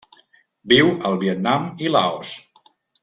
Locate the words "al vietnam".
1.09-1.69